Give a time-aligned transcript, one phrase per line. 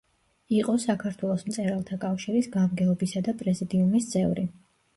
[0.59, 4.51] იყო საქართველოს მწერალთა კავშირის გამგეობისა და პრეზიდიუმის წევრი.